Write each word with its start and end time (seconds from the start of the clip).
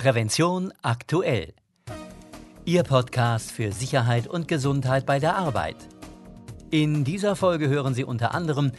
Prävention 0.00 0.72
aktuell. 0.80 1.52
Ihr 2.64 2.84
Podcast 2.84 3.52
für 3.52 3.70
Sicherheit 3.70 4.26
und 4.26 4.48
Gesundheit 4.48 5.04
bei 5.04 5.18
der 5.18 5.36
Arbeit. 5.36 5.76
In 6.70 7.04
dieser 7.04 7.36
Folge 7.36 7.68
hören 7.68 7.92
Sie 7.92 8.04
unter 8.04 8.34
anderem, 8.34 8.72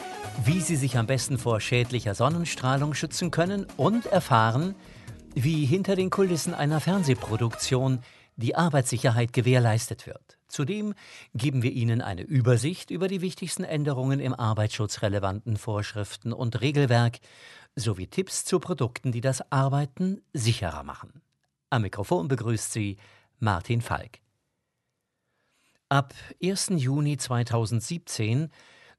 wie 0.45 0.61
Sie 0.61 0.75
sich 0.75 0.97
am 0.97 1.05
besten 1.05 1.37
vor 1.37 1.61
schädlicher 1.61 2.15
Sonnenstrahlung 2.15 2.95
schützen 2.95 3.29
können 3.29 3.67
und 3.77 4.07
erfahren, 4.07 4.73
wie 5.35 5.63
hinter 5.63 5.95
den 5.95 6.09
Kulissen 6.09 6.55
einer 6.55 6.79
Fernsehproduktion 6.79 7.99
die 8.35 8.55
Arbeitssicherheit 8.55 9.31
gewährleistet 9.31 10.07
wird. 10.07 10.39
Zudem 10.47 10.95
geben 11.35 11.61
wir 11.61 11.71
Ihnen 11.71 12.01
eine 12.01 12.23
Übersicht 12.23 12.89
über 12.89 13.07
die 13.07 13.21
wichtigsten 13.21 13.63
Änderungen 13.63 14.19
im 14.19 14.33
arbeitsschutzrelevanten 14.33 15.57
Vorschriften 15.57 16.33
und 16.33 16.61
Regelwerk 16.61 17.19
sowie 17.75 18.07
Tipps 18.07 18.45
zu 18.45 18.59
Produkten, 18.59 19.11
die 19.11 19.21
das 19.21 19.51
Arbeiten 19.51 20.21
sicherer 20.33 20.83
machen. 20.83 21.21
Am 21.69 21.83
Mikrofon 21.83 22.27
begrüßt 22.27 22.71
Sie 22.71 22.97
Martin 23.39 23.81
Falk. 23.81 24.19
Ab 25.89 26.13
1. 26.41 26.71
Juni 26.75 27.17
2017 27.17 28.49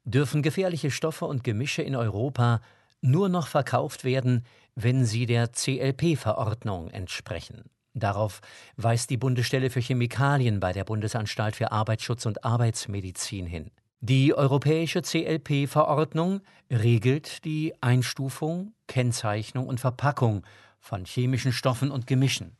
dürfen 0.03 0.41
gefährliche 0.41 0.91
Stoffe 0.91 1.25
und 1.25 1.43
Gemische 1.43 1.81
in 1.81 1.95
Europa 1.95 2.61
nur 3.01 3.29
noch 3.29 3.47
verkauft 3.47 4.03
werden, 4.03 4.45
wenn 4.75 5.05
sie 5.05 5.25
der 5.25 5.51
CLP-Verordnung 5.51 6.89
entsprechen. 6.89 7.63
Darauf 7.93 8.41
weist 8.75 9.09
die 9.09 9.17
Bundesstelle 9.17 9.69
für 9.69 9.81
Chemikalien 9.81 10.59
bei 10.59 10.73
der 10.73 10.83
Bundesanstalt 10.83 11.55
für 11.55 11.71
Arbeitsschutz 11.71 12.25
und 12.25 12.43
Arbeitsmedizin 12.43 13.45
hin. 13.45 13.69
Die 14.05 14.33
europäische 14.33 15.01
CLP-Verordnung 15.01 16.41
regelt 16.69 17.45
die 17.45 17.73
Einstufung, 17.79 18.73
Kennzeichnung 18.85 19.65
und 19.65 19.79
Verpackung 19.79 20.45
von 20.81 21.05
chemischen 21.05 21.53
Stoffen 21.53 21.89
und 21.89 22.05
Gemischen. 22.05 22.57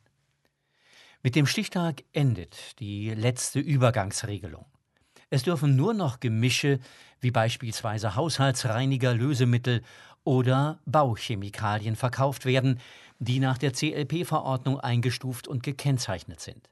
Mit 1.22 1.36
dem 1.36 1.44
Stichtag 1.44 2.02
endet 2.14 2.80
die 2.80 3.10
letzte 3.10 3.60
Übergangsregelung. 3.60 4.64
Es 5.28 5.42
dürfen 5.42 5.76
nur 5.76 5.92
noch 5.92 6.18
Gemische 6.18 6.78
wie 7.20 7.30
beispielsweise 7.30 8.16
Haushaltsreiniger, 8.16 9.12
Lösemittel 9.12 9.82
oder 10.24 10.80
Bauchemikalien 10.86 11.94
verkauft 11.94 12.46
werden, 12.46 12.80
die 13.18 13.38
nach 13.38 13.58
der 13.58 13.74
CLP-Verordnung 13.74 14.80
eingestuft 14.80 15.46
und 15.46 15.62
gekennzeichnet 15.62 16.40
sind. 16.40 16.70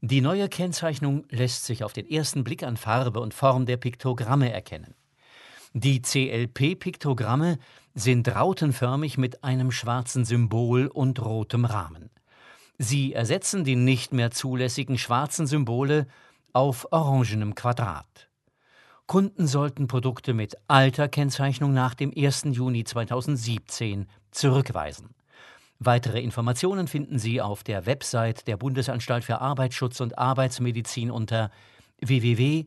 Die 0.00 0.20
neue 0.20 0.48
Kennzeichnung 0.48 1.24
lässt 1.28 1.64
sich 1.64 1.82
auf 1.82 1.92
den 1.92 2.08
ersten 2.08 2.44
Blick 2.44 2.62
an 2.62 2.76
Farbe 2.76 3.18
und 3.18 3.34
Form 3.34 3.66
der 3.66 3.78
Piktogramme 3.78 4.52
erkennen. 4.52 4.94
Die 5.72 6.00
CLP-Piktogramme 6.00 7.58
sind 7.94 8.28
rautenförmig 8.28 9.18
mit 9.18 9.42
einem 9.42 9.72
schwarzen 9.72 10.24
Symbol 10.24 10.86
und 10.86 11.20
rotem 11.20 11.64
Rahmen. 11.64 12.10
Sie 12.78 13.12
ersetzen 13.12 13.64
die 13.64 13.74
nicht 13.74 14.12
mehr 14.12 14.30
zulässigen 14.30 14.98
schwarzen 14.98 15.48
Symbole 15.48 16.06
auf 16.52 16.86
orangenem 16.92 17.56
Quadrat. 17.56 18.28
Kunden 19.06 19.48
sollten 19.48 19.88
Produkte 19.88 20.32
mit 20.32 20.54
alter 20.68 21.08
Kennzeichnung 21.08 21.74
nach 21.74 21.94
dem 21.94 22.12
1. 22.16 22.44
Juni 22.50 22.84
2017 22.84 24.06
zurückweisen. 24.30 25.17
Weitere 25.80 26.20
Informationen 26.20 26.88
finden 26.88 27.20
Sie 27.20 27.40
auf 27.40 27.62
der 27.62 27.86
Website 27.86 28.48
der 28.48 28.56
Bundesanstalt 28.56 29.22
für 29.22 29.40
Arbeitsschutz 29.40 30.00
und 30.00 30.18
Arbeitsmedizin 30.18 31.12
unter 31.12 31.52
www.baua.de. 32.00 32.66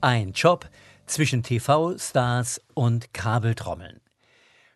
Ein 0.00 0.32
Job 0.32 0.68
zwischen 1.06 1.42
TV-Stars 1.42 2.62
und 2.72 3.12
Kabeltrommeln. 3.12 4.00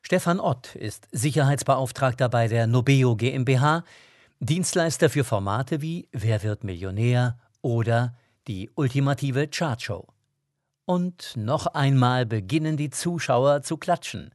Stefan 0.02 0.38
Ott 0.40 0.74
ist 0.74 1.08
Sicherheitsbeauftragter 1.12 2.28
bei 2.28 2.46
der 2.48 2.66
Nobeo 2.66 3.16
GmbH, 3.16 3.84
Dienstleister 4.40 5.08
für 5.08 5.24
Formate 5.24 5.80
wie 5.80 6.08
Wer 6.12 6.42
wird 6.42 6.62
Millionär 6.64 7.38
oder 7.62 8.14
die 8.46 8.70
ultimative 8.74 9.48
Chartshow. 9.48 10.06
Und 10.84 11.34
noch 11.36 11.66
einmal 11.66 12.24
beginnen 12.24 12.76
die 12.76 12.90
Zuschauer 12.90 13.62
zu 13.62 13.76
klatschen. 13.76 14.34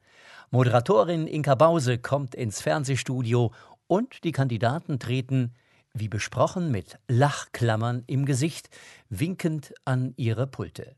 Moderatorin 0.51 1.25
Inka 1.25 1.55
Bause 1.55 1.97
kommt 1.97 2.35
ins 2.35 2.61
Fernsehstudio 2.61 3.51
und 3.87 4.23
die 4.23 4.31
Kandidaten 4.31 4.99
treten, 4.99 5.55
wie 5.93 6.09
besprochen, 6.09 6.71
mit 6.71 6.99
Lachklammern 7.07 8.03
im 8.07 8.25
Gesicht, 8.25 8.69
winkend 9.09 9.73
an 9.85 10.13
ihre 10.15 10.45
Pulte. 10.45 10.95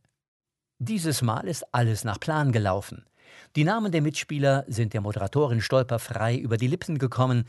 Dieses 0.79 1.21
Mal 1.21 1.47
ist 1.47 1.73
alles 1.73 2.03
nach 2.03 2.19
Plan 2.19 2.51
gelaufen. 2.51 3.05
Die 3.55 3.63
Namen 3.63 3.91
der 3.91 4.01
Mitspieler 4.01 4.65
sind 4.67 4.93
der 4.93 5.01
Moderatorin 5.01 5.61
stolperfrei 5.61 6.35
über 6.35 6.57
die 6.57 6.67
Lippen 6.67 6.97
gekommen 6.97 7.45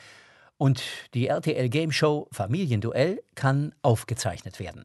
und 0.58 0.82
die 1.14 1.26
RTL 1.26 1.68
Game 1.68 1.92
Show 1.92 2.28
Familienduell 2.32 3.22
kann 3.34 3.74
aufgezeichnet 3.82 4.58
werden. 4.58 4.84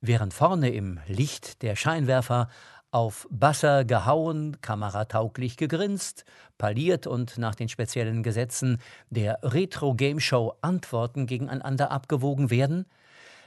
Während 0.00 0.34
vorne 0.34 0.70
im 0.70 1.00
Licht 1.06 1.62
der 1.62 1.76
Scheinwerfer 1.76 2.48
auf 2.90 3.26
Basser 3.30 3.84
gehauen, 3.84 4.60
kameratauglich 4.60 5.56
gegrinst, 5.56 6.24
parliert 6.58 7.06
und 7.06 7.38
nach 7.38 7.54
den 7.54 7.68
speziellen 7.68 8.22
Gesetzen 8.22 8.78
der 9.10 9.38
Retro 9.42 9.94
Game 9.94 10.20
Show 10.20 10.54
Antworten 10.60 11.26
gegeneinander 11.26 11.90
abgewogen 11.90 12.50
werden, 12.50 12.86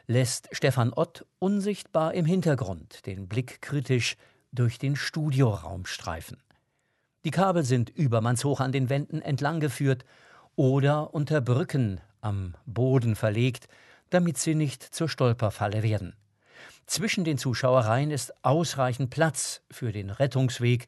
lässt 0.08 0.50
Stefan 0.52 0.94
Ott 0.94 1.26
unsichtbar 1.40 2.14
im 2.14 2.26
Hintergrund 2.26 3.06
den 3.06 3.28
Blick 3.28 3.62
kritisch 3.62 4.18
durch 4.52 4.80
den 4.80 4.96
Studioraum 4.96 5.86
streifen. 5.86 6.38
Die 7.24 7.32
Kabel 7.32 7.64
sind 7.64 7.90
übermannshoch 7.90 8.60
an 8.60 8.72
den 8.72 8.90
Wänden 8.90 9.22
entlang 9.22 9.60
geführt 9.60 10.06
oder 10.56 11.14
unter 11.14 11.42
Brücken 11.42 12.02
am 12.22 12.56
Boden 12.66 13.16
verlegt, 13.16 13.68
damit 14.10 14.38
sie 14.38 14.56
nicht 14.56 14.84
zur 14.84 15.10
Stolperfalle 15.10 15.84
werden. 15.84 16.16
Zwischen 16.86 17.24
den 17.24 17.38
Zuschauereien 17.38 18.12
ist 18.12 18.34
ausreichend 18.44 19.10
Platz 19.10 19.62
für 19.72 19.92
den 19.92 20.10
Rettungsweg 20.10 20.88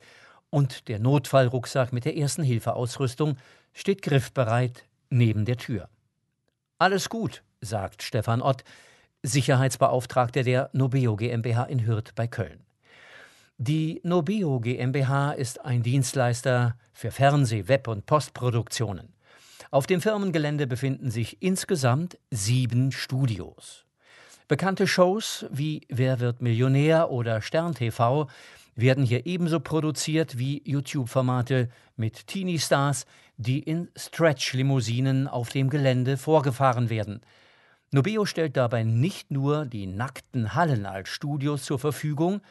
und 0.50 0.88
der 0.88 1.00
Notfallrucksack 1.00 1.92
mit 1.92 2.06
der 2.06 2.18
ersten 2.18 2.44
Hilfeausrüstung 2.44 3.38
steht 3.74 4.02
griffbereit 4.02 4.86
neben 5.10 5.46
der 5.46 5.58
Tür. 5.58 5.90
Alles 6.78 7.10
gut, 7.10 7.44
sagt 7.62 8.04
Stefan 8.04 8.42
Ott, 8.42 8.64
Sicherheitsbeauftragter 9.24 10.44
der 10.44 10.70
Nobeo 10.74 11.16
GmbH 11.16 11.64
in 11.64 11.86
Hürth 11.86 12.14
bei 12.16 12.28
Köln. 12.28 12.64
Die 13.58 14.00
Nobeo 14.04 14.60
GmbH 14.60 15.32
ist 15.32 15.66
ein 15.66 15.82
Dienstleister 15.82 16.78
für 16.94 17.10
Fernseh-, 17.10 17.68
Web- 17.68 17.88
und 17.88 18.06
Postproduktionen. 18.06 19.17
Auf 19.70 19.86
dem 19.86 20.02
Firmengelände 20.02 20.66
befinden 20.66 21.12
sich 21.12 21.42
insgesamt 21.42 22.18
sieben 22.32 22.92
Studios. 22.92 23.86
Bekannte 24.48 24.88
Shows 24.88 25.46
wie 25.52 25.82
Wer 25.90 26.22
wird 26.22 26.42
Millionär 26.42 27.12
oder 27.12 27.42
Stern 27.42 27.76
TV 27.76 28.28
werden 28.76 29.04
hier 29.04 29.26
ebenso 29.26 29.60
produziert 29.60 30.38
wie 30.38 30.62
YouTube-Formate 30.64 31.68
mit 31.98 32.28
Teenie-Stars, 32.28 33.06
die 33.36 33.60
in 33.60 33.90
Stretch-Limousinen 33.98 35.28
auf 35.28 35.50
dem 35.50 35.70
Gelände 35.70 36.16
vorgefahren 36.16 36.90
werden. 36.90 37.22
Nobeo 37.92 38.26
stellt 38.26 38.56
dabei 38.56 38.84
nicht 38.84 39.32
nur 39.32 39.66
die 39.66 39.88
nackten 39.88 40.54
Hallen 40.54 40.86
als 40.86 41.10
Studios 41.10 41.64
zur 41.64 41.80
Verfügung, 41.80 42.42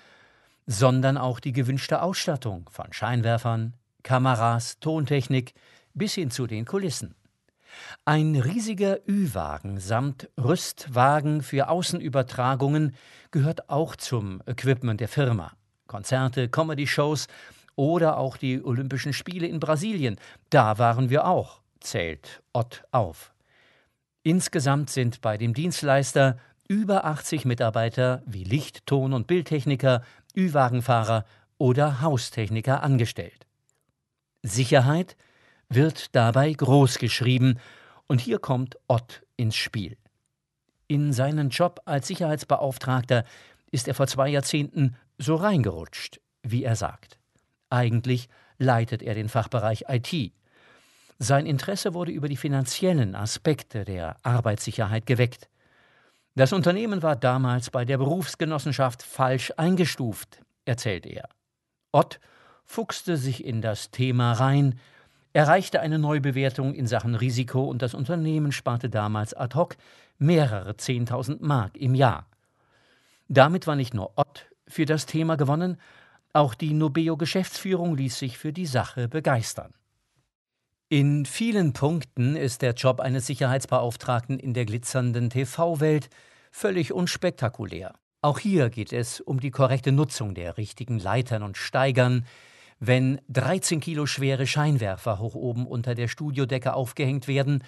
sondern 0.66 1.16
auch 1.16 1.40
die 1.40 1.52
gewünschte 1.52 2.02
Ausstattung 2.02 2.68
von 2.70 2.92
Scheinwerfern, 2.92 3.74
Kameras, 4.02 4.80
Tontechnik, 4.80 5.54
bis 5.96 6.14
hin 6.14 6.30
zu 6.30 6.46
den 6.46 6.64
Kulissen. 6.64 7.14
Ein 8.04 8.36
riesiger 8.36 9.00
Ü-Wagen 9.08 9.80
samt 9.80 10.28
Rüstwagen 10.38 11.42
für 11.42 11.68
Außenübertragungen 11.68 12.94
gehört 13.30 13.68
auch 13.68 13.96
zum 13.96 14.40
Equipment 14.46 15.00
der 15.00 15.08
Firma. 15.08 15.52
Konzerte, 15.86 16.48
Comedy-Shows 16.48 17.26
oder 17.74 18.16
auch 18.18 18.36
die 18.36 18.62
Olympischen 18.62 19.12
Spiele 19.12 19.46
in 19.46 19.60
Brasilien, 19.60 20.16
da 20.50 20.78
waren 20.78 21.10
wir 21.10 21.26
auch, 21.26 21.60
zählt 21.80 22.42
Ott 22.52 22.84
auf. 22.92 23.32
Insgesamt 24.22 24.90
sind 24.90 25.20
bei 25.20 25.36
dem 25.36 25.54
Dienstleister 25.54 26.38
über 26.68 27.04
80 27.04 27.44
Mitarbeiter 27.44 28.22
wie 28.26 28.44
Licht-, 28.44 28.86
Ton- 28.86 29.12
und 29.12 29.26
Bildtechniker, 29.26 30.02
Ü-Wagenfahrer 30.36 31.24
oder 31.58 32.00
Haustechniker 32.00 32.82
angestellt. 32.82 33.46
Sicherheit 34.42 35.16
wird 35.68 36.14
dabei 36.14 36.52
groß 36.52 36.98
geschrieben, 36.98 37.58
und 38.08 38.20
hier 38.20 38.38
kommt 38.38 38.76
Ott 38.86 39.22
ins 39.36 39.56
Spiel. 39.56 39.96
In 40.86 41.12
seinen 41.12 41.50
Job 41.50 41.80
als 41.84 42.06
Sicherheitsbeauftragter 42.06 43.24
ist 43.72 43.88
er 43.88 43.94
vor 43.94 44.06
zwei 44.06 44.28
Jahrzehnten 44.28 44.96
so 45.18 45.34
reingerutscht, 45.34 46.20
wie 46.42 46.62
er 46.62 46.76
sagt. 46.76 47.18
Eigentlich 47.68 48.28
leitet 48.58 49.02
er 49.02 49.14
den 49.14 49.28
Fachbereich 49.28 49.86
IT. 49.88 50.32
Sein 51.18 51.46
Interesse 51.46 51.94
wurde 51.94 52.12
über 52.12 52.28
die 52.28 52.36
finanziellen 52.36 53.14
Aspekte 53.14 53.84
der 53.84 54.16
Arbeitssicherheit 54.22 55.06
geweckt. 55.06 55.48
Das 56.34 56.52
Unternehmen 56.52 57.02
war 57.02 57.16
damals 57.16 57.70
bei 57.70 57.84
der 57.84 57.98
Berufsgenossenschaft 57.98 59.02
falsch 59.02 59.52
eingestuft, 59.56 60.42
erzählt 60.66 61.06
er. 61.06 61.28
Ott 61.92 62.20
fuchste 62.64 63.16
sich 63.16 63.44
in 63.44 63.62
das 63.62 63.90
Thema 63.90 64.32
rein, 64.34 64.78
erreichte 65.36 65.80
eine 65.82 65.98
Neubewertung 65.98 66.72
in 66.72 66.86
Sachen 66.86 67.14
Risiko 67.14 67.64
und 67.64 67.82
das 67.82 67.92
Unternehmen 67.92 68.52
sparte 68.52 68.88
damals 68.88 69.34
ad 69.34 69.54
hoc 69.54 69.76
mehrere 70.16 70.78
Zehntausend 70.78 71.42
Mark 71.42 71.76
im 71.76 71.94
Jahr. 71.94 72.26
Damit 73.28 73.66
war 73.66 73.76
nicht 73.76 73.92
nur 73.92 74.12
Ott 74.16 74.46
für 74.66 74.86
das 74.86 75.04
Thema 75.04 75.36
gewonnen, 75.36 75.76
auch 76.32 76.54
die 76.54 76.72
Nobeo-Geschäftsführung 76.72 77.98
ließ 77.98 78.18
sich 78.18 78.38
für 78.38 78.54
die 78.54 78.64
Sache 78.64 79.08
begeistern. 79.08 79.74
In 80.88 81.26
vielen 81.26 81.74
Punkten 81.74 82.34
ist 82.34 82.62
der 82.62 82.72
Job 82.72 83.00
eines 83.00 83.26
Sicherheitsbeauftragten 83.26 84.38
in 84.38 84.54
der 84.54 84.64
glitzernden 84.64 85.28
TV-Welt 85.28 86.08
völlig 86.50 86.94
unspektakulär. 86.94 87.92
Auch 88.22 88.38
hier 88.38 88.70
geht 88.70 88.94
es 88.94 89.20
um 89.20 89.40
die 89.40 89.50
korrekte 89.50 89.92
Nutzung 89.92 90.34
der 90.34 90.56
richtigen 90.56 90.98
Leitern 90.98 91.42
und 91.42 91.58
Steigern, 91.58 92.24
wenn 92.78 93.20
13 93.28 93.80
Kilo 93.80 94.06
schwere 94.06 94.46
Scheinwerfer 94.46 95.18
hoch 95.18 95.34
oben 95.34 95.66
unter 95.66 95.94
der 95.94 96.08
Studiodecke 96.08 96.74
aufgehängt 96.74 97.28
werden, 97.28 97.64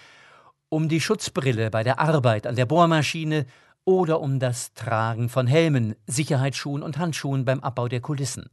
um 0.68 0.88
die 0.88 1.00
Schutzbrille 1.00 1.70
bei 1.70 1.82
der 1.82 1.98
Arbeit 1.98 2.46
an 2.46 2.56
der 2.56 2.66
Bohrmaschine 2.66 3.46
oder 3.84 4.20
um 4.20 4.38
das 4.38 4.74
Tragen 4.74 5.28
von 5.28 5.46
Helmen, 5.46 5.94
Sicherheitsschuhen 6.06 6.82
und 6.82 6.98
Handschuhen 6.98 7.44
beim 7.44 7.60
Abbau 7.60 7.88
der 7.88 8.00
Kulissen. 8.00 8.50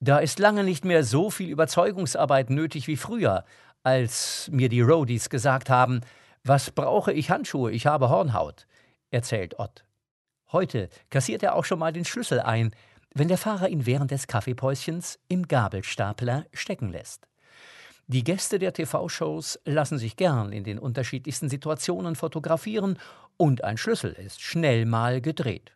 Da 0.00 0.18
ist 0.18 0.38
lange 0.38 0.64
nicht 0.64 0.84
mehr 0.84 1.04
so 1.04 1.30
viel 1.30 1.48
Überzeugungsarbeit 1.48 2.50
nötig 2.50 2.86
wie 2.86 2.96
früher, 2.96 3.44
als 3.82 4.48
mir 4.52 4.68
die 4.68 4.82
Roadies 4.82 5.30
gesagt 5.30 5.70
haben, 5.70 6.00
was 6.44 6.70
brauche 6.70 7.12
ich 7.12 7.30
Handschuhe, 7.30 7.70
ich 7.70 7.86
habe 7.86 8.08
Hornhaut, 8.08 8.66
erzählt 9.10 9.58
Ott. 9.58 9.84
Heute 10.52 10.88
kassiert 11.10 11.42
er 11.42 11.54
auch 11.54 11.64
schon 11.64 11.78
mal 11.78 11.92
den 11.92 12.04
Schlüssel 12.04 12.40
ein, 12.40 12.72
wenn 13.14 13.28
der 13.28 13.38
Fahrer 13.38 13.68
ihn 13.68 13.86
während 13.86 14.10
des 14.10 14.26
Kaffeepäuschens 14.26 15.18
im 15.28 15.48
Gabelstapler 15.48 16.46
stecken 16.52 16.90
lässt. 16.90 17.26
Die 18.06 18.24
Gäste 18.24 18.58
der 18.58 18.72
TV-Shows 18.72 19.60
lassen 19.64 19.98
sich 19.98 20.16
gern 20.16 20.52
in 20.52 20.64
den 20.64 20.78
unterschiedlichsten 20.78 21.48
Situationen 21.48 22.16
fotografieren 22.16 22.98
und 23.36 23.62
ein 23.62 23.78
Schlüssel 23.78 24.12
ist 24.12 24.40
schnell 24.40 24.84
mal 24.84 25.20
gedreht. 25.20 25.72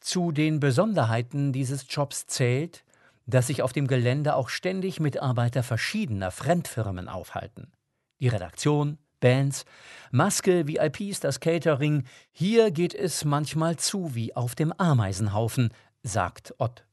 Zu 0.00 0.32
den 0.32 0.60
Besonderheiten 0.60 1.52
dieses 1.52 1.86
Jobs 1.88 2.26
zählt, 2.26 2.84
dass 3.26 3.48
sich 3.48 3.62
auf 3.62 3.72
dem 3.72 3.86
Gelände 3.86 4.36
auch 4.36 4.48
ständig 4.48 5.00
Mitarbeiter 5.00 5.62
verschiedener 5.62 6.30
Fremdfirmen 6.30 7.08
aufhalten. 7.08 7.72
Die 8.20 8.28
Redaktion, 8.28 8.98
Bands, 9.20 9.64
Maske, 10.10 10.68
VIPs, 10.68 11.20
das 11.20 11.40
Catering, 11.40 12.04
hier 12.30 12.70
geht 12.70 12.94
es 12.94 13.24
manchmal 13.24 13.76
zu 13.76 14.14
wie 14.14 14.36
auf 14.36 14.54
dem 14.54 14.72
Ameisenhaufen, 14.72 15.70
sagt 16.04 16.54
Ott. 16.58 16.84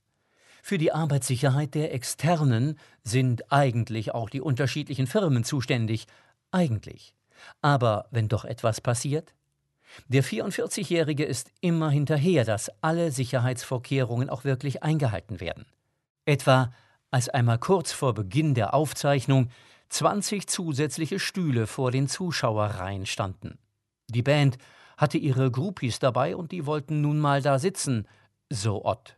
Für 0.63 0.77
die 0.77 0.91
Arbeitssicherheit 0.91 1.75
der 1.75 1.93
Externen 1.93 2.79
sind 3.03 3.51
eigentlich 3.51 4.13
auch 4.13 4.29
die 4.29 4.41
unterschiedlichen 4.41 5.05
Firmen 5.05 5.43
zuständig, 5.43 6.07
eigentlich. 6.51 7.13
Aber 7.61 8.07
wenn 8.11 8.27
doch 8.27 8.45
etwas 8.45 8.81
passiert? 8.81 9.33
Der 10.07 10.23
44-Jährige 10.23 11.25
ist 11.25 11.51
immer 11.59 11.89
hinterher, 11.89 12.45
dass 12.45 12.71
alle 12.81 13.11
Sicherheitsvorkehrungen 13.11 14.29
auch 14.29 14.43
wirklich 14.43 14.83
eingehalten 14.83 15.39
werden. 15.39 15.65
Etwa 16.25 16.71
als 17.09 17.27
einmal 17.27 17.57
kurz 17.57 17.91
vor 17.91 18.13
Beginn 18.13 18.53
der 18.53 18.73
Aufzeichnung 18.73 19.49
20 19.89 20.47
zusätzliche 20.47 21.19
Stühle 21.19 21.67
vor 21.67 21.91
den 21.91 22.07
Zuschauerreihen 22.07 23.05
standen. 23.05 23.57
Die 24.07 24.23
Band 24.23 24.57
hatte 24.95 25.17
ihre 25.17 25.51
Groupies 25.51 25.99
dabei 25.99 26.35
und 26.35 26.51
die 26.51 26.65
wollten 26.65 27.01
nun 27.01 27.19
mal 27.19 27.41
da 27.41 27.59
sitzen, 27.59 28.07
so 28.51 28.85
Ott. 28.85 29.17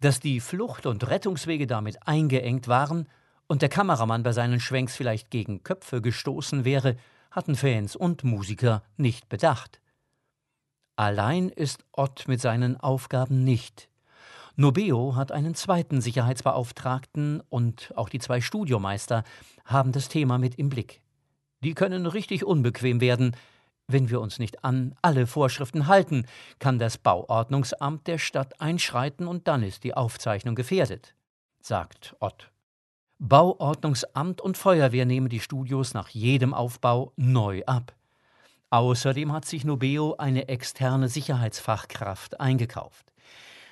Dass 0.00 0.20
die 0.20 0.40
Flucht- 0.40 0.86
und 0.86 1.08
Rettungswege 1.08 1.66
damit 1.66 2.06
eingeengt 2.06 2.68
waren 2.68 3.08
und 3.46 3.62
der 3.62 3.68
Kameramann 3.68 4.22
bei 4.22 4.32
seinen 4.32 4.60
Schwenks 4.60 4.96
vielleicht 4.96 5.30
gegen 5.30 5.62
Köpfe 5.62 6.00
gestoßen 6.00 6.64
wäre, 6.64 6.96
hatten 7.30 7.56
Fans 7.56 7.96
und 7.96 8.24
Musiker 8.24 8.82
nicht 8.96 9.28
bedacht. 9.28 9.80
Allein 10.96 11.48
ist 11.48 11.84
Ott 11.92 12.28
mit 12.28 12.40
seinen 12.40 12.76
Aufgaben 12.76 13.42
nicht. 13.42 13.88
Nobeo 14.56 15.16
hat 15.16 15.32
einen 15.32 15.54
zweiten 15.54 16.00
Sicherheitsbeauftragten 16.02 17.42
und 17.48 17.92
auch 17.96 18.08
die 18.10 18.18
zwei 18.18 18.40
Studiomeister 18.40 19.24
haben 19.64 19.92
das 19.92 20.08
Thema 20.08 20.36
mit 20.36 20.56
im 20.56 20.68
Blick. 20.68 21.00
Die 21.62 21.74
können 21.74 22.06
richtig 22.06 22.44
unbequem 22.44 23.00
werden. 23.00 23.34
Wenn 23.92 24.08
wir 24.08 24.20
uns 24.20 24.38
nicht 24.38 24.62
an 24.62 24.94
alle 25.02 25.26
Vorschriften 25.26 25.88
halten, 25.88 26.24
kann 26.60 26.78
das 26.78 26.96
Bauordnungsamt 26.96 28.06
der 28.06 28.18
Stadt 28.18 28.60
einschreiten 28.60 29.26
und 29.26 29.48
dann 29.48 29.64
ist 29.64 29.82
die 29.82 29.94
Aufzeichnung 29.94 30.54
gefährdet, 30.54 31.16
sagt 31.60 32.14
Ott. 32.20 32.52
Bauordnungsamt 33.18 34.40
und 34.40 34.56
Feuerwehr 34.56 35.06
nehmen 35.06 35.28
die 35.28 35.40
Studios 35.40 35.92
nach 35.92 36.08
jedem 36.10 36.54
Aufbau 36.54 37.12
neu 37.16 37.64
ab. 37.66 37.92
Außerdem 38.70 39.32
hat 39.32 39.44
sich 39.44 39.64
Nobeo 39.64 40.14
eine 40.18 40.46
externe 40.46 41.08
Sicherheitsfachkraft 41.08 42.38
eingekauft. 42.38 43.12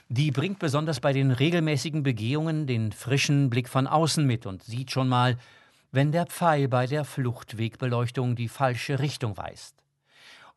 Die 0.09 0.33
bringt 0.33 0.59
besonders 0.59 0.99
bei 0.99 1.13
den 1.13 1.31
regelmäßigen 1.31 2.03
Begehungen 2.03 2.67
den 2.67 2.91
frischen 2.91 3.51
Blick 3.51 3.69
von 3.69 3.87
außen 3.87 4.27
mit 4.27 4.47
und 4.47 4.65
sieht 4.65 4.91
schon 4.91 5.09
mal, 5.09 5.37
wenn 5.93 6.11
der 6.11 6.27
Pfeil 6.27 6.67
bei 6.67 6.87
der 6.87 7.05
Fluchtwegbeleuchtung 7.05 8.35
die 8.35 8.49
falsche 8.49 8.99
Richtung 8.99 9.37
weist. 9.37 9.77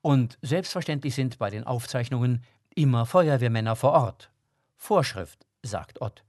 Und 0.01 0.37
selbstverständlich 0.41 1.15
sind 1.15 1.37
bei 1.37 1.49
den 1.49 1.65
Aufzeichnungen 1.65 2.43
immer 2.73 3.05
Feuerwehrmänner 3.05 3.75
vor 3.75 3.91
Ort. 3.91 4.31
Vorschrift, 4.75 5.45
sagt 5.61 6.01
Ott. 6.01 6.23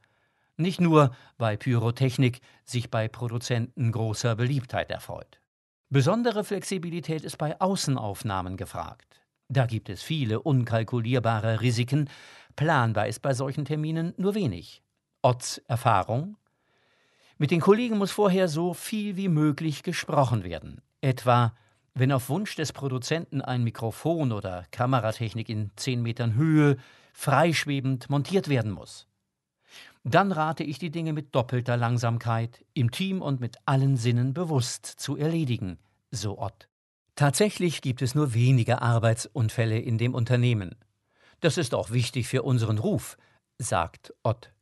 Nicht 0.57 0.81
nur, 0.81 1.15
weil 1.39 1.57
Pyrotechnik 1.57 2.41
sich 2.65 2.91
bei 2.91 3.09
Produzenten 3.09 3.91
großer 3.91 4.37
Beliebtheit 4.37 4.91
erfreut. 4.91 5.41
Besondere 5.89 6.45
Flexibilität 6.45 7.25
ist 7.25 7.39
bei 7.39 7.61
Außenaufnahmen 7.61 8.57
gefragt. 8.57 9.21
Da 9.49 9.67
gibt 9.67 9.89
es 9.89 10.03
viele 10.03 10.41
unkalkulierbare 10.41 11.61
Risiken, 11.61 12.09
Planbar 12.57 13.07
ist 13.07 13.21
bei 13.21 13.35
solchen 13.35 13.65
Terminen 13.65 14.15
nur 14.17 14.35
wenig. 14.35 14.83
Otts 15.23 15.59
Erfahrung? 15.69 16.37
Mit 17.39 17.51
den 17.51 17.61
Kollegen 17.61 17.99
muss 17.99 18.13
vorher 18.13 18.49
so 18.49 18.75
viel 18.75 19.17
wie 19.17 19.29
möglich 19.29 19.83
gesprochen 19.83 20.45
werden. 20.45 20.83
Etwa, 21.01 21.55
wenn 21.95 22.13
auf 22.13 22.29
Wunsch 22.29 22.55
des 22.57 22.73
Produzenten 22.73 23.43
ein 23.43 23.65
Mikrofon 23.65 24.33
oder 24.33 24.65
Kameratechnik 24.71 25.49
in 25.49 25.71
10 25.77 26.03
Metern 26.03 26.35
Höhe 26.35 26.77
freischwebend 27.13 28.09
montiert 28.09 28.49
werden 28.49 28.73
muss. 28.73 29.07
Dann 30.05 30.33
rate 30.33 30.65
ich 30.65 30.79
die 30.79 30.91
Dinge 30.91 31.13
mit 31.13 31.35
doppelter 31.35 31.77
Langsamkeit, 31.77 32.65
im 32.75 32.91
Team 32.91 33.23
und 33.23 33.41
mit 33.41 33.57
allen 33.67 33.97
Sinnen 33.97 34.35
bewusst 34.35 34.87
zu 34.87 35.17
erledigen, 35.17 35.79
so 36.11 36.39
Ott. 36.39 36.69
Tatsächlich 37.15 37.83
gibt 37.83 38.03
es 38.03 38.15
nur 38.15 38.35
wenige 38.35 38.83
Arbeitsunfälle 38.83 39.79
in 39.79 39.99
dem 39.99 40.15
Unternehmen. 40.15 40.75
Das 41.41 41.59
ist 41.59 41.75
auch 41.75 41.91
wichtig 41.91 42.27
für 42.27 42.43
unseren 42.43 42.79
Ruf, 42.79 43.17
sagt 43.59 44.15
Ott. 44.23 44.53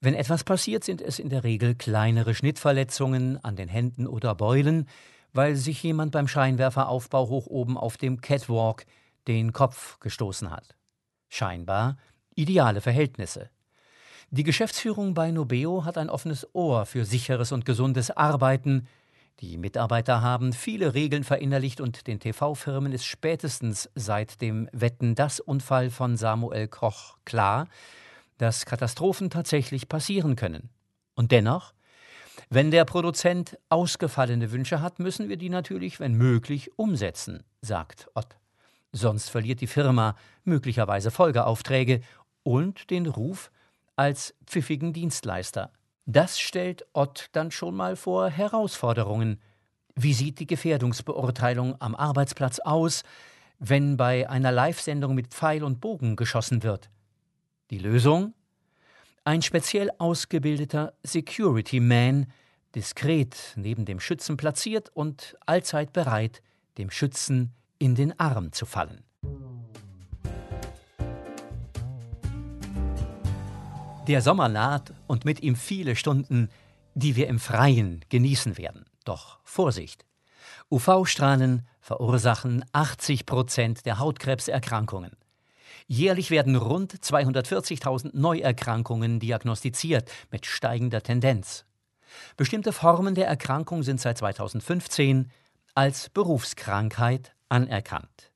Wenn 0.00 0.14
etwas 0.14 0.44
passiert, 0.44 0.84
sind 0.84 1.00
es 1.00 1.18
in 1.18 1.28
der 1.28 1.42
Regel 1.42 1.74
kleinere 1.74 2.34
Schnittverletzungen 2.34 3.42
an 3.42 3.56
den 3.56 3.68
Händen 3.68 4.06
oder 4.06 4.34
Beulen, 4.36 4.86
weil 5.32 5.56
sich 5.56 5.82
jemand 5.82 6.12
beim 6.12 6.28
Scheinwerferaufbau 6.28 7.28
hoch 7.28 7.46
oben 7.46 7.76
auf 7.76 7.96
dem 7.96 8.20
Catwalk 8.20 8.86
den 9.26 9.52
Kopf 9.52 9.98
gestoßen 10.00 10.50
hat. 10.50 10.76
Scheinbar 11.28 11.96
ideale 12.34 12.80
Verhältnisse. 12.80 13.50
Die 14.30 14.44
Geschäftsführung 14.44 15.14
bei 15.14 15.30
Nobeo 15.30 15.84
hat 15.84 15.98
ein 15.98 16.10
offenes 16.10 16.46
Ohr 16.54 16.86
für 16.86 17.04
sicheres 17.04 17.50
und 17.52 17.64
gesundes 17.64 18.10
Arbeiten, 18.10 18.86
die 19.40 19.56
Mitarbeiter 19.56 20.20
haben 20.20 20.52
viele 20.52 20.94
Regeln 20.94 21.22
verinnerlicht 21.22 21.80
und 21.80 22.08
den 22.08 22.18
TV-Firmen 22.18 22.92
ist 22.92 23.04
spätestens 23.04 23.88
seit 23.94 24.40
dem 24.40 24.68
Wetten-das-Unfall 24.72 25.90
von 25.90 26.16
Samuel 26.16 26.66
Koch 26.66 27.18
klar, 27.24 27.68
dass 28.38 28.66
Katastrophen 28.66 29.30
tatsächlich 29.30 29.88
passieren 29.88 30.34
können. 30.34 30.70
Und 31.14 31.30
dennoch, 31.30 31.72
wenn 32.50 32.70
der 32.70 32.84
Produzent 32.84 33.58
ausgefallene 33.68 34.52
Wünsche 34.52 34.80
hat, 34.80 34.98
müssen 34.98 35.28
wir 35.28 35.36
die 35.36 35.50
natürlich, 35.50 36.00
wenn 36.00 36.14
möglich, 36.14 36.70
umsetzen, 36.76 37.42
sagt 37.60 38.08
Ott. 38.14 38.36
Sonst 38.92 39.28
verliert 39.28 39.60
die 39.60 39.66
Firma 39.66 40.16
möglicherweise 40.44 41.10
Folgeaufträge 41.10 42.00
und 42.42 42.90
den 42.90 43.06
Ruf 43.06 43.50
als 43.96 44.34
pfiffigen 44.46 44.92
Dienstleister. 44.92 45.72
Das 46.06 46.40
stellt 46.40 46.86
Ott 46.94 47.28
dann 47.32 47.50
schon 47.50 47.76
mal 47.76 47.96
vor 47.96 48.30
Herausforderungen. 48.30 49.40
Wie 49.94 50.14
sieht 50.14 50.38
die 50.38 50.46
Gefährdungsbeurteilung 50.46 51.78
am 51.80 51.94
Arbeitsplatz 51.94 52.60
aus, 52.60 53.02
wenn 53.58 53.96
bei 53.96 54.30
einer 54.30 54.52
Live-Sendung 54.52 55.14
mit 55.14 55.28
Pfeil 55.28 55.64
und 55.64 55.80
Bogen 55.80 56.16
geschossen 56.16 56.62
wird? 56.62 56.88
Die 57.70 57.78
Lösung? 57.78 58.32
Ein 59.28 59.42
speziell 59.42 59.90
ausgebildeter 59.98 60.94
Security 61.02 61.80
Man, 61.80 62.28
diskret 62.74 63.36
neben 63.56 63.84
dem 63.84 64.00
Schützen 64.00 64.38
platziert 64.38 64.88
und 64.94 65.36
allzeit 65.44 65.92
bereit, 65.92 66.40
dem 66.78 66.90
Schützen 66.90 67.52
in 67.78 67.94
den 67.94 68.18
Arm 68.18 68.52
zu 68.52 68.64
fallen. 68.64 69.04
Der 74.06 74.22
Sommer 74.22 74.48
naht 74.48 74.94
und 75.06 75.26
mit 75.26 75.42
ihm 75.42 75.56
viele 75.56 75.94
Stunden, 75.94 76.48
die 76.94 77.14
wir 77.14 77.28
im 77.28 77.38
Freien 77.38 78.02
genießen 78.08 78.56
werden. 78.56 78.86
Doch 79.04 79.40
Vorsicht! 79.44 80.06
UV-Strahlen 80.70 81.68
verursachen 81.82 82.64
80 82.72 83.26
Prozent 83.26 83.84
der 83.84 83.98
Hautkrebserkrankungen. 83.98 85.17
Jährlich 85.90 86.30
werden 86.30 86.54
rund 86.54 86.92
240.000 86.92 88.10
Neuerkrankungen 88.12 89.20
diagnostiziert, 89.20 90.10
mit 90.30 90.44
steigender 90.44 91.02
Tendenz. 91.02 91.64
Bestimmte 92.36 92.74
Formen 92.74 93.14
der 93.14 93.26
Erkrankung 93.26 93.82
sind 93.82 93.98
seit 93.98 94.18
2015 94.18 95.30
als 95.74 96.10
Berufskrankheit 96.10 97.34
anerkannt. 97.48 98.32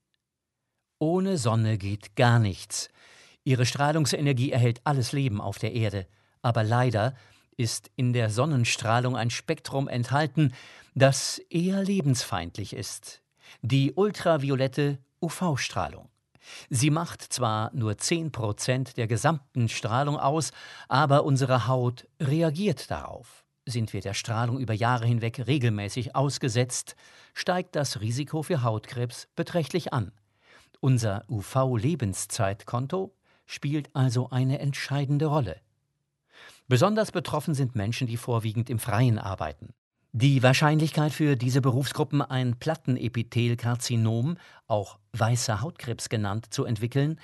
Ohne 0.99 1.37
Sonne 1.37 1.77
geht 1.77 2.17
gar 2.17 2.39
nichts. 2.39 2.89
Ihre 3.45 3.67
Strahlungsenergie 3.67 4.53
erhält 4.53 4.81
alles 4.85 5.13
Leben 5.13 5.41
auf 5.41 5.59
der 5.59 5.73
Erde, 5.73 6.07
aber 6.41 6.63
leider 6.65 7.15
ist 7.59 7.91
in 7.97 8.15
der 8.15 8.31
Sonnenstrahlung 8.31 9.15
ein 9.15 9.29
Spektrum 9.29 9.89
enthalten, 9.89 10.55
das 10.95 11.39
eher 11.51 11.83
lebensfeindlich 11.83 12.73
ist, 12.73 13.21
die 13.61 13.93
ultraviolette 13.93 14.99
UV-Strahlung. 15.21 16.12
Sie 16.71 16.91
macht 16.91 17.23
zwar 17.23 17.71
nur 17.75 17.99
10 17.99 18.33
Prozent 18.33 18.97
der 18.97 19.07
gesamten 19.07 19.69
Strahlung 19.69 20.17
aus, 20.19 20.53
aber 20.89 21.25
unsere 21.25 21.67
Haut 21.67 22.07
reagiert 22.21 22.91
darauf. 22.91 23.45
Sind 23.65 23.93
wir 23.93 24.01
der 24.01 24.15
Strahlung 24.15 24.59
über 24.59 24.75
Jahre 24.75 25.07
hinweg 25.07 25.47
regelmäßig 25.47 26.17
ausgesetzt, 26.17 26.97
steigt 27.33 27.77
das 27.77 28.01
Risiko 28.01 28.43
für 28.43 28.63
Hautkrebs 28.63 29.29
beträchtlich 29.37 29.93
an. 29.93 30.13
Unser 30.81 31.25
UV-Lebenszeitkonto 31.29 33.15
spielt 33.47 33.91
also 33.95 34.31
eine 34.31 34.59
entscheidende 34.59 35.27
Rolle. 35.27 35.61
Besonders 36.67 37.13
betroffen 37.13 37.55
sind 37.55 37.77
Menschen, 37.77 38.09
die 38.09 38.17
vorwiegend 38.17 38.69
im 38.69 38.81
Freien 38.81 39.19
arbeiten. 39.19 39.75
Die 40.15 40.43
Wahrscheinlichkeit 40.43 41.11
für 41.11 41.37
diese 41.37 41.63
Berufsgruppen, 41.63 42.21
ein 42.21 42.59
Plattenepithelkarzinom, 42.59 44.37
auch 44.67 44.99
weißer 45.15 45.63
Hautkrebs 45.63 46.11
genannt, 46.11 46.53
zu 46.53 46.67
entwickeln, 46.67 47.19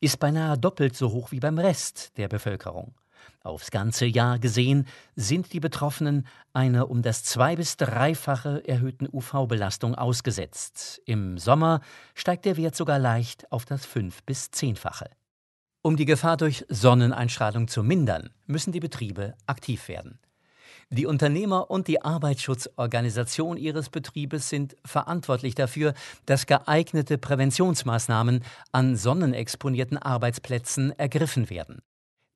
ist 0.00 0.18
beinahe 0.18 0.58
doppelt 0.58 0.94
so 0.94 1.12
hoch 1.12 1.32
wie 1.32 1.40
beim 1.40 1.56
Rest 1.56 2.12
der 2.18 2.28
Bevölkerung. 2.28 2.94
Aufs 3.42 3.70
ganze 3.70 4.04
Jahr 4.04 4.38
gesehen 4.38 4.86
sind 5.14 5.54
die 5.54 5.60
Betroffenen 5.60 6.26
einer 6.52 6.90
um 6.90 7.00
das 7.00 7.24
zwei- 7.24 7.56
bis 7.56 7.78
dreifache 7.78 8.68
erhöhten 8.68 9.08
UV-Belastung 9.10 9.94
ausgesetzt. 9.94 11.00
Im 11.06 11.38
Sommer 11.38 11.80
steigt 12.14 12.44
der 12.44 12.58
Wert 12.58 12.76
sogar 12.76 12.98
leicht 12.98 13.50
auf 13.50 13.64
das 13.64 13.86
fünf- 13.86 14.22
bis 14.24 14.50
zehnfache. 14.50 15.08
Um 15.80 15.96
die 15.96 16.04
Gefahr 16.04 16.36
durch 16.36 16.66
Sonneneinstrahlung 16.68 17.66
zu 17.66 17.82
mindern, 17.82 18.28
müssen 18.44 18.72
die 18.72 18.80
Betriebe 18.80 19.34
aktiv 19.46 19.88
werden. 19.88 20.18
Die 20.90 21.06
Unternehmer 21.06 21.68
und 21.68 21.88
die 21.88 22.02
Arbeitsschutzorganisation 22.02 23.56
ihres 23.56 23.90
Betriebes 23.90 24.48
sind 24.48 24.76
verantwortlich 24.84 25.56
dafür, 25.56 25.94
dass 26.26 26.46
geeignete 26.46 27.18
Präventionsmaßnahmen 27.18 28.44
an 28.70 28.96
sonnenexponierten 28.96 29.98
Arbeitsplätzen 29.98 30.96
ergriffen 30.96 31.50
werden. 31.50 31.82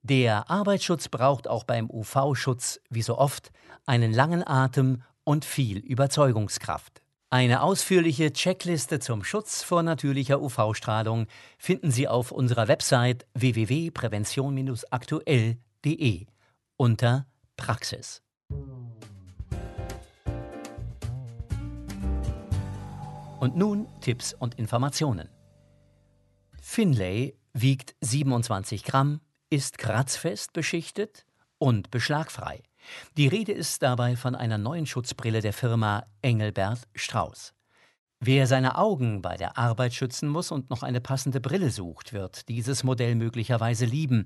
Der 0.02 0.50
Arbeitsschutz 0.50 1.09
braucht 1.09 1.47
auch 1.47 1.62
beim 1.62 1.88
UV-Schutz, 1.88 2.80
wie 2.90 3.02
so 3.02 3.19
oft, 3.19 3.52
einen 3.87 4.12
langen 4.12 4.45
Atem 4.45 5.02
und 5.23 5.45
viel 5.45 5.78
Überzeugungskraft. 5.78 7.02
Eine 7.33 7.62
ausführliche 7.62 8.33
Checkliste 8.33 8.99
zum 8.99 9.23
Schutz 9.23 9.62
vor 9.62 9.85
natürlicher 9.85 10.42
UV-Strahlung 10.42 11.28
finden 11.57 11.92
Sie 11.92 12.09
auf 12.09 12.33
unserer 12.33 12.66
Website 12.66 13.25
www.prävention-aktuell.de 13.35 16.26
unter 16.76 17.26
Praxis. 17.57 18.21
Und 23.40 23.57
nun 23.57 23.88
Tipps 24.00 24.35
und 24.35 24.57
Informationen. 24.57 25.28
Finlay 26.61 27.35
wiegt 27.54 27.95
27 28.02 28.85
Gramm, 28.85 29.21
ist 29.49 29.78
kratzfest 29.78 30.52
beschichtet 30.52 31.25
und 31.59 31.90
beschlagfrei. 31.90 32.62
Die 33.16 33.28
Rede 33.28 33.52
ist 33.52 33.83
dabei 33.83 34.16
von 34.16 34.35
einer 34.35 34.59
neuen 34.59 34.87
Schutzbrille 34.87 35.40
der 35.40 35.52
Firma 35.52 36.04
Engelbert 36.23 36.87
Strauß. 36.95 37.54
Wer 38.21 38.47
seine 38.47 38.76
Augen 38.76 39.23
bei 39.23 39.37
der 39.38 39.57
Arbeit 39.57 39.95
schützen 39.95 40.28
muss 40.28 40.50
und 40.50 40.69
noch 40.69 40.83
eine 40.83 41.00
passende 41.00 41.40
Brille 41.40 41.71
sucht, 41.71 42.12
wird 42.12 42.49
dieses 42.49 42.85
Modell 42.85 43.14
möglicherweise 43.14 43.87
lieben. 43.87 44.25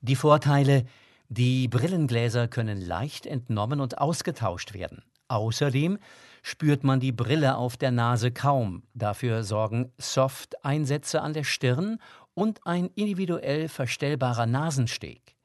Die 0.00 0.16
Vorteile 0.16 0.86
die 1.28 1.68
Brillengläser 1.68 2.48
können 2.48 2.80
leicht 2.80 3.26
entnommen 3.26 3.80
und 3.80 3.98
ausgetauscht 3.98 4.74
werden. 4.74 5.02
Außerdem 5.28 5.98
spürt 6.42 6.84
man 6.84 7.00
die 7.00 7.12
Brille 7.12 7.56
auf 7.56 7.76
der 7.76 7.90
Nase 7.90 8.30
kaum. 8.30 8.82
Dafür 8.92 9.42
sorgen 9.42 9.90
Soft-Einsätze 9.98 11.22
an 11.22 11.32
der 11.32 11.44
Stirn 11.44 11.98
und 12.34 12.66
ein 12.66 12.90
individuell 12.94 13.68
verstellbarer 13.68 14.46
Nasensteg. 14.46 15.36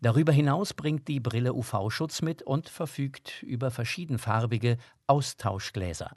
Darüber 0.00 0.32
hinaus 0.32 0.74
bringt 0.74 1.08
die 1.08 1.20
Brille 1.20 1.54
UV-Schutz 1.54 2.22
mit 2.22 2.42
und 2.42 2.68
verfügt 2.68 3.42
über 3.42 3.70
verschiedenfarbige 3.70 4.78
Austauschgläser. 5.06 6.16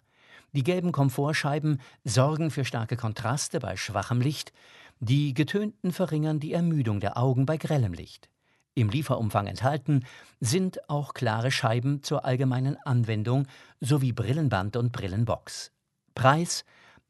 Die 0.53 0.63
gelben 0.63 0.91
Komfortscheiben 0.91 1.79
sorgen 2.03 2.51
für 2.51 2.65
starke 2.65 2.97
Kontraste 2.97 3.59
bei 3.59 3.75
schwachem 3.75 4.21
Licht, 4.21 4.51
die 4.99 5.33
getönten 5.33 5.91
verringern 5.91 6.39
die 6.39 6.53
Ermüdung 6.53 6.99
der 6.99 7.17
Augen 7.17 7.45
bei 7.45 7.57
grellem 7.57 7.93
Licht. 7.93 8.29
Im 8.75 8.89
Lieferumfang 8.89 9.47
enthalten 9.47 10.05
sind 10.39 10.88
auch 10.89 11.13
klare 11.13 11.51
Scheiben 11.51 12.01
zur 12.03 12.23
allgemeinen 12.25 12.77
Anwendung 12.85 13.47
sowie 13.81 14.13
Brillenband 14.13 14.77
und 14.77 14.91
Brillenbox. 14.91 15.71
Preis 16.15 16.65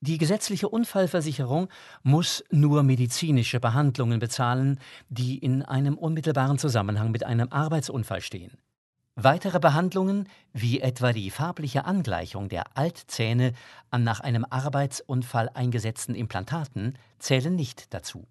Die 0.00 0.16
gesetzliche 0.16 0.70
Unfallversicherung 0.70 1.68
muss 2.02 2.42
nur 2.50 2.82
medizinische 2.82 3.60
Behandlungen 3.60 4.20
bezahlen, 4.20 4.80
die 5.10 5.36
in 5.36 5.60
einem 5.60 5.98
unmittelbaren 5.98 6.58
Zusammenhang 6.58 7.10
mit 7.10 7.24
einem 7.24 7.52
Arbeitsunfall 7.52 8.22
stehen. 8.22 8.56
Weitere 9.16 9.60
Behandlungen, 9.60 10.30
wie 10.54 10.80
etwa 10.80 11.12
die 11.12 11.30
farbliche 11.30 11.84
Angleichung 11.84 12.48
der 12.48 12.74
Altzähne 12.74 13.52
an 13.90 14.02
nach 14.02 14.20
einem 14.20 14.46
Arbeitsunfall 14.48 15.50
eingesetzten 15.52 16.14
Implantaten, 16.14 16.96
zählen 17.18 17.54
nicht 17.54 17.92
dazu. 17.92 18.26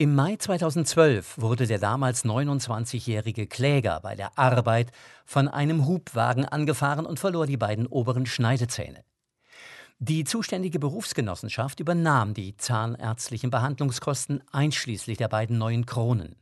Im 0.00 0.14
Mai 0.14 0.36
2012 0.36 1.38
wurde 1.38 1.66
der 1.66 1.80
damals 1.80 2.24
29-jährige 2.24 3.48
Kläger 3.48 3.98
bei 3.98 4.14
der 4.14 4.38
Arbeit 4.38 4.92
von 5.26 5.48
einem 5.48 5.86
Hubwagen 5.86 6.44
angefahren 6.44 7.04
und 7.04 7.18
verlor 7.18 7.48
die 7.48 7.56
beiden 7.56 7.88
oberen 7.88 8.24
Schneidezähne. 8.24 9.02
Die 9.98 10.22
zuständige 10.22 10.78
Berufsgenossenschaft 10.78 11.80
übernahm 11.80 12.32
die 12.32 12.56
zahnärztlichen 12.56 13.50
Behandlungskosten 13.50 14.40
einschließlich 14.52 15.18
der 15.18 15.26
beiden 15.26 15.58
neuen 15.58 15.84
Kronen. 15.84 16.36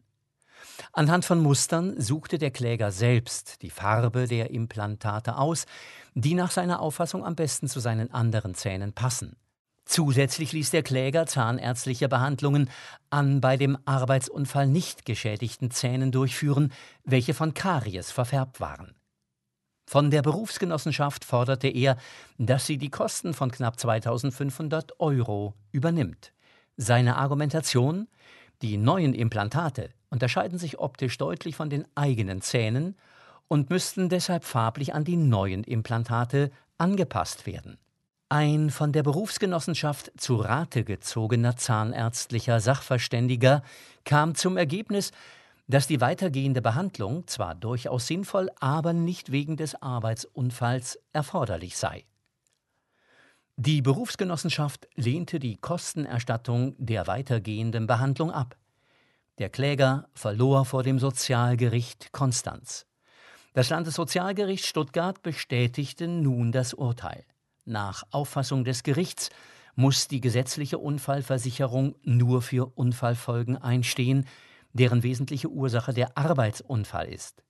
Anhand 0.92 1.24
von 1.24 1.40
Mustern 1.40 1.98
suchte 1.98 2.36
der 2.36 2.50
Kläger 2.50 2.92
selbst 2.92 3.62
die 3.62 3.70
Farbe 3.70 4.26
der 4.26 4.50
Implantate 4.50 5.38
aus, 5.38 5.64
die 6.14 6.34
nach 6.34 6.50
seiner 6.50 6.80
Auffassung 6.80 7.24
am 7.24 7.36
besten 7.36 7.68
zu 7.68 7.80
seinen 7.80 8.12
anderen 8.12 8.54
Zähnen 8.54 8.92
passen. 8.92 9.34
Zusätzlich 9.86 10.52
ließ 10.52 10.72
der 10.72 10.82
Kläger 10.82 11.26
zahnärztliche 11.26 12.08
Behandlungen 12.08 12.68
an 13.08 13.40
bei 13.40 13.56
dem 13.56 13.78
Arbeitsunfall 13.84 14.66
nicht 14.66 15.06
geschädigten 15.06 15.70
Zähnen 15.70 16.10
durchführen, 16.10 16.72
welche 17.04 17.34
von 17.34 17.54
Karies 17.54 18.10
verfärbt 18.10 18.60
waren. 18.60 18.96
Von 19.88 20.10
der 20.10 20.22
Berufsgenossenschaft 20.22 21.24
forderte 21.24 21.68
er, 21.68 21.96
dass 22.36 22.66
sie 22.66 22.78
die 22.78 22.90
Kosten 22.90 23.32
von 23.32 23.52
knapp 23.52 23.78
2500 23.78 24.98
Euro 24.98 25.54
übernimmt. 25.70 26.32
Seine 26.76 27.16
Argumentation? 27.16 28.08
Die 28.62 28.78
neuen 28.78 29.14
Implantate 29.14 29.90
unterscheiden 30.10 30.58
sich 30.58 30.80
optisch 30.80 31.16
deutlich 31.18 31.54
von 31.54 31.70
den 31.70 31.86
eigenen 31.94 32.40
Zähnen 32.42 32.96
und 33.46 33.70
müssten 33.70 34.08
deshalb 34.08 34.42
farblich 34.42 34.94
an 34.94 35.04
die 35.04 35.16
neuen 35.16 35.62
Implantate 35.62 36.50
angepasst 36.76 37.46
werden. 37.46 37.78
Ein 38.28 38.70
von 38.70 38.90
der 38.90 39.04
Berufsgenossenschaft 39.04 40.10
zu 40.16 40.34
Rate 40.34 40.82
gezogener 40.82 41.56
zahnärztlicher 41.56 42.58
Sachverständiger 42.58 43.62
kam 44.04 44.34
zum 44.34 44.56
Ergebnis, 44.56 45.12
dass 45.68 45.86
die 45.86 46.00
weitergehende 46.00 46.60
Behandlung 46.60 47.28
zwar 47.28 47.54
durchaus 47.54 48.08
sinnvoll, 48.08 48.50
aber 48.58 48.92
nicht 48.92 49.30
wegen 49.30 49.56
des 49.56 49.80
Arbeitsunfalls 49.80 50.98
erforderlich 51.12 51.76
sei. 51.76 52.04
Die 53.54 53.80
Berufsgenossenschaft 53.80 54.88
lehnte 54.96 55.38
die 55.38 55.56
Kostenerstattung 55.56 56.74
der 56.78 57.06
weitergehenden 57.06 57.86
Behandlung 57.86 58.32
ab. 58.32 58.56
Der 59.38 59.50
Kläger 59.50 60.08
verlor 60.14 60.64
vor 60.64 60.82
dem 60.82 60.98
Sozialgericht 60.98 62.10
Konstanz. 62.10 62.86
Das 63.54 63.70
Landessozialgericht 63.70 64.66
Stuttgart 64.66 65.22
bestätigte 65.22 66.08
nun 66.08 66.50
das 66.50 66.74
Urteil. 66.74 67.24
Nach 67.66 68.04
Auffassung 68.12 68.64
des 68.64 68.84
Gerichts 68.84 69.28
muss 69.74 70.06
die 70.06 70.20
gesetzliche 70.20 70.78
Unfallversicherung 70.78 71.96
nur 72.04 72.40
für 72.40 72.72
Unfallfolgen 72.76 73.56
einstehen, 73.56 74.24
deren 74.72 75.02
wesentliche 75.02 75.48
Ursache 75.50 75.92
der 75.92 76.16
Arbeitsunfall 76.16 77.08
ist. 77.08 77.42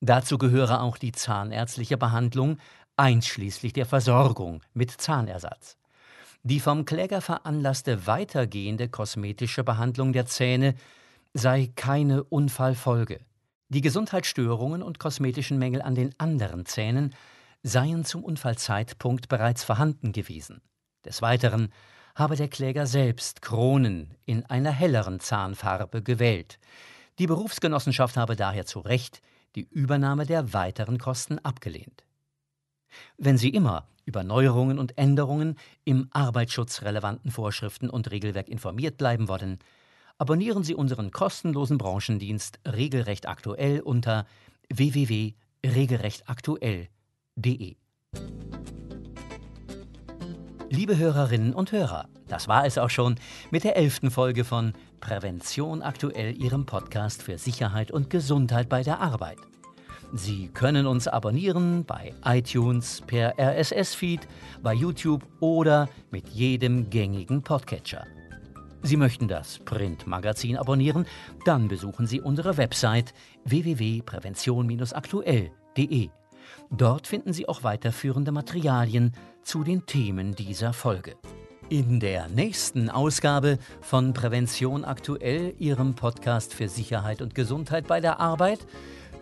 Dazu 0.00 0.36
gehöre 0.36 0.82
auch 0.82 0.98
die 0.98 1.12
zahnärztliche 1.12 1.96
Behandlung, 1.96 2.58
einschließlich 2.96 3.72
der 3.72 3.86
Versorgung 3.86 4.62
mit 4.74 4.90
Zahnersatz. 4.90 5.76
Die 6.42 6.58
vom 6.58 6.84
Kläger 6.84 7.20
veranlasste 7.20 8.08
weitergehende 8.08 8.88
kosmetische 8.88 9.62
Behandlung 9.62 10.12
der 10.12 10.26
Zähne 10.26 10.74
sei 11.34 11.70
keine 11.76 12.24
Unfallfolge. 12.24 13.20
Die 13.68 13.80
Gesundheitsstörungen 13.80 14.82
und 14.82 14.98
kosmetischen 14.98 15.56
Mängel 15.56 15.82
an 15.82 15.94
den 15.94 16.18
anderen 16.18 16.66
Zähnen 16.66 17.14
seien 17.62 18.04
zum 18.04 18.24
Unfallzeitpunkt 18.24 19.28
bereits 19.28 19.64
vorhanden 19.64 20.12
gewesen. 20.12 20.60
Des 21.04 21.22
Weiteren 21.22 21.72
habe 22.14 22.36
der 22.36 22.48
Kläger 22.48 22.86
selbst 22.86 23.42
Kronen 23.42 24.14
in 24.26 24.44
einer 24.46 24.70
helleren 24.70 25.18
Zahnfarbe 25.20 26.02
gewählt. 26.02 26.58
Die 27.18 27.26
Berufsgenossenschaft 27.26 28.16
habe 28.16 28.36
daher 28.36 28.64
zu 28.66 28.80
Recht 28.80 29.22
die 29.54 29.66
Übernahme 29.70 30.26
der 30.26 30.52
weiteren 30.52 30.98
Kosten 30.98 31.38
abgelehnt. 31.38 32.04
Wenn 33.16 33.38
Sie 33.38 33.48
immer 33.50 33.86
über 34.04 34.24
Neuerungen 34.24 34.78
und 34.78 34.98
Änderungen 34.98 35.56
im 35.84 36.08
arbeitsschutzrelevanten 36.10 37.30
Vorschriften 37.30 37.88
und 37.88 38.10
Regelwerk 38.10 38.48
informiert 38.48 38.98
bleiben 38.98 39.28
wollen, 39.28 39.58
abonnieren 40.18 40.64
Sie 40.64 40.74
unseren 40.74 41.10
kostenlosen 41.10 41.78
Branchendienst 41.78 42.60
Regelrecht 42.66 43.26
aktuell 43.28 43.80
unter 43.80 44.26
www.regelrechtaktuell.de. 44.68 46.88
Liebe 50.70 50.96
Hörerinnen 50.96 51.54
und 51.54 51.72
Hörer, 51.72 52.08
das 52.28 52.48
war 52.48 52.66
es 52.66 52.78
auch 52.78 52.90
schon 52.90 53.16
mit 53.50 53.64
der 53.64 53.76
elften 53.76 54.10
Folge 54.10 54.44
von 54.44 54.72
Prävention 55.00 55.82
aktuell, 55.82 56.40
Ihrem 56.40 56.66
Podcast 56.66 57.22
für 57.22 57.38
Sicherheit 57.38 57.90
und 57.90 58.10
Gesundheit 58.10 58.68
bei 58.68 58.82
der 58.82 59.00
Arbeit. 59.00 59.38
Sie 60.12 60.48
können 60.48 60.86
uns 60.86 61.08
abonnieren 61.08 61.84
bei 61.84 62.12
iTunes, 62.24 63.02
per 63.06 63.38
RSS-Feed, 63.38 64.28
bei 64.62 64.74
YouTube 64.74 65.26
oder 65.40 65.88
mit 66.10 66.28
jedem 66.28 66.90
gängigen 66.90 67.42
Podcatcher. 67.42 68.06
Sie 68.82 68.96
möchten 68.96 69.28
das 69.28 69.58
Printmagazin 69.60 70.58
abonnieren? 70.58 71.06
Dann 71.44 71.68
besuchen 71.68 72.06
Sie 72.06 72.20
unsere 72.20 72.58
Website 72.58 73.14
www.prävention-aktuell.de. 73.44 76.10
Dort 76.70 77.06
finden 77.06 77.32
Sie 77.32 77.48
auch 77.48 77.62
weiterführende 77.62 78.32
Materialien 78.32 79.12
zu 79.42 79.64
den 79.64 79.86
Themen 79.86 80.34
dieser 80.34 80.72
Folge. 80.72 81.16
In 81.68 82.00
der 82.00 82.28
nächsten 82.28 82.90
Ausgabe 82.90 83.58
von 83.80 84.12
Prävention 84.12 84.84
aktuell, 84.84 85.54
Ihrem 85.58 85.94
Podcast 85.94 86.52
für 86.52 86.68
Sicherheit 86.68 87.22
und 87.22 87.34
Gesundheit 87.34 87.86
bei 87.86 88.00
der 88.00 88.20
Arbeit, 88.20 88.66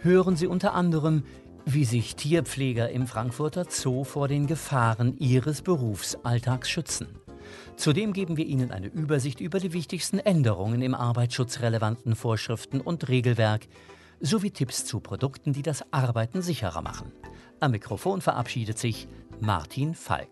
hören 0.02 0.36
Sie 0.36 0.46
unter 0.46 0.74
anderem, 0.74 1.24
wie 1.64 1.84
sich 1.84 2.16
Tierpfleger 2.16 2.90
im 2.90 3.06
Frankfurter 3.06 3.66
Zoo 3.68 4.04
vor 4.04 4.28
den 4.28 4.46
Gefahren 4.46 5.16
ihres 5.18 5.62
Berufsalltags 5.62 6.68
schützen. 6.68 7.08
Zudem 7.76 8.12
geben 8.12 8.36
wir 8.36 8.46
Ihnen 8.46 8.72
eine 8.72 8.88
Übersicht 8.88 9.40
über 9.40 9.58
die 9.58 9.72
wichtigsten 9.72 10.18
Änderungen 10.18 10.82
im 10.82 10.94
arbeitsschutzrelevanten 10.94 12.14
Vorschriften 12.14 12.80
und 12.80 13.08
Regelwerk 13.08 13.66
sowie 14.20 14.50
Tipps 14.50 14.84
zu 14.84 15.00
Produkten, 15.00 15.52
die 15.52 15.62
das 15.62 15.84
Arbeiten 15.92 16.42
sicherer 16.42 16.82
machen. 16.82 17.12
Am 17.58 17.72
Mikrofon 17.72 18.20
verabschiedet 18.20 18.78
sich 18.78 19.08
Martin 19.40 19.94
Falk. 19.94 20.28